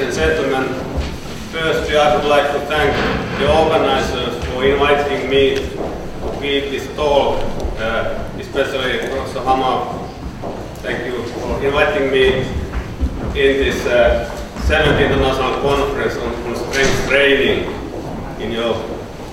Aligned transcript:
ladies 0.00 0.16
and 0.16 0.32
gentlemen. 0.32 0.74
Firstly, 1.52 1.96
I 1.96 2.16
would 2.16 2.24
like 2.24 2.50
to 2.52 2.60
thank 2.60 2.90
the 3.38 3.52
organizers 3.52 4.42
for 4.46 4.64
inviting 4.64 5.28
me 5.28 5.56
to 5.56 6.38
give 6.40 6.70
this 6.70 6.86
talk, 6.96 7.38
uh, 7.78 8.30
especially 8.38 8.98
Professor 9.10 9.40
Hamar. 9.40 10.08
Thank 10.76 11.04
you 11.04 11.22
for 11.24 11.62
inviting 11.62 12.10
me 12.10 12.38
in 13.36 13.60
this 13.60 13.84
uh, 13.84 14.30
7th 14.68 15.04
International 15.04 15.60
Conference 15.60 16.16
on, 16.16 16.32
on 16.48 16.56
Strength 16.56 17.08
Training 17.08 17.70
in 18.40 18.52
your 18.52 18.72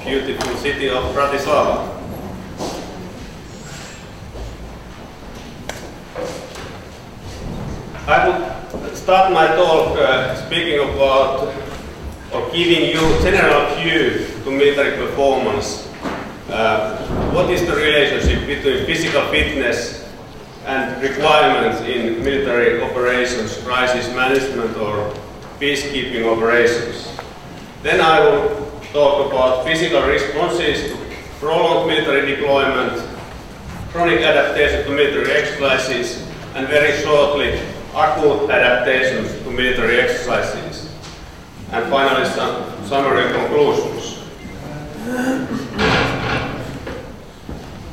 beautiful 0.04 0.54
city 0.57 0.89
of 0.89 1.15
Bratislava. 1.15 1.96
I 8.07 8.25
will 8.29 8.95
start 8.95 9.33
my 9.33 9.47
talk 9.47 9.97
uh, 9.97 10.33
speaking 10.45 10.79
about 10.79 11.53
or 12.31 12.49
giving 12.53 12.88
you 12.88 13.02
general 13.20 13.75
view 13.75 14.25
to 14.45 14.49
military 14.49 14.95
performance. 14.95 15.91
Uh, 16.49 17.05
what 17.34 17.49
is 17.51 17.67
the 17.67 17.75
relationship 17.75 18.48
between 18.48 18.85
physical 18.85 19.27
fitness 19.27 20.07
and 20.65 21.03
requirements 21.03 21.81
in 21.81 22.23
military 22.23 22.81
operations, 22.81 23.57
crisis 23.65 24.07
management 24.15 24.77
or 24.77 25.13
peacekeeping 25.59 26.31
operations? 26.31 27.12
Then 27.84 27.99
I 27.99 28.21
will 28.21 28.71
talk 28.93 29.29
about 29.29 29.65
physical 29.65 30.03
responses 30.03 30.93
to 30.93 30.98
prolonged 31.41 31.89
military 31.89 32.37
deployment, 32.37 33.05
chronic 33.91 34.21
adaptation 34.21 34.85
to 34.85 34.91
military 34.91 35.29
exercises, 35.29 36.26
and 36.55 36.70
very 36.70 36.98
shortly, 37.03 37.59
acute 37.96 38.50
adaptations 38.50 39.32
to 39.44 39.52
military 39.52 40.00
exercises. 40.00 40.94
And 41.72 41.90
finally, 41.90 42.26
some 42.30 42.86
summary 42.86 43.32
conclusions. 43.34 44.18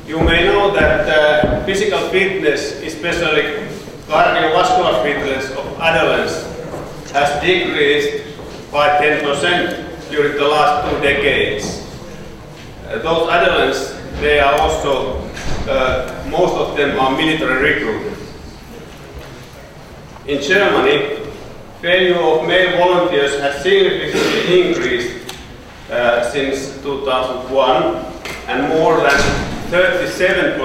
You 0.07 0.19
may 0.21 0.45
know 0.45 0.71
that 0.73 1.07
uh, 1.09 1.65
physical 1.65 2.09
fitness, 2.09 2.81
especially 2.83 3.67
cardiovascular 4.07 5.01
fitness 5.01 5.49
of 5.51 5.65
adolescents, 5.79 7.11
has 7.11 7.41
decreased 7.41 8.23
by 8.71 8.99
10% 8.99 10.09
during 10.11 10.35
the 10.37 10.47
last 10.47 10.89
two 10.91 11.01
decades. 11.01 11.81
Uh, 12.87 12.99
those 12.99 13.29
adolescents, 13.29 13.99
they 14.21 14.39
are 14.39 14.59
also, 14.61 15.17
uh, 15.67 16.23
most 16.29 16.53
of 16.53 16.77
them 16.77 16.99
are 16.99 17.11
military 17.17 17.73
recruited. 17.73 18.24
In 20.27 20.41
Germany, 20.41 21.19
failure 21.81 22.19
of 22.19 22.47
male 22.47 22.77
volunteers 22.77 23.39
has 23.41 23.61
significantly 23.61 24.69
increased 24.69 25.35
uh, 25.91 26.27
since 26.31 26.81
2001 26.81 27.95
and 28.47 28.69
more 28.69 28.97
than 28.97 29.19
37% 29.69 30.57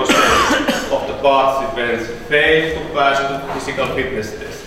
of 0.91 1.09
the 1.09 1.15
participants 1.21 2.09
failed 2.27 2.89
to 2.89 2.95
pass 2.95 3.19
the 3.21 3.53
physical 3.53 3.87
fitness 3.95 4.31
test. 4.39 4.65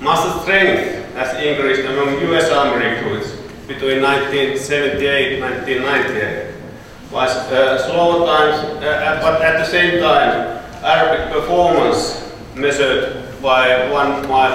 Muscle 0.00 0.40
strength 0.42 1.12
has 1.14 1.34
increased 1.42 1.82
among 1.82 2.20
US 2.32 2.50
Army 2.52 2.86
recruits 2.86 3.32
between 3.66 4.00
1978 4.00 5.32
and 5.32 5.42
1998, 5.42 6.54
while 7.10 7.28
uh, 7.28 7.78
slow 7.78 8.26
times, 8.26 8.62
uh, 8.80 9.18
but 9.20 9.42
at 9.42 9.58
the 9.58 9.66
same 9.66 10.00
time, 10.00 10.62
aerobic 10.84 11.32
performance 11.32 12.21
measured 12.54 13.40
by 13.40 13.90
one 13.90 14.28
mile 14.28 14.50